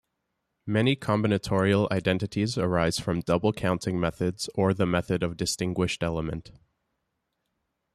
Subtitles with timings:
[0.65, 6.51] Many combinatorial identities arise from double counting methods or the method of distinguished element.